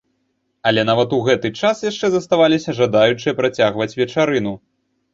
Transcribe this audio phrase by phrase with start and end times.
[0.71, 4.61] Але нават у гэты час яшчэ заставаліся жадаючыя працягваць вечарыну.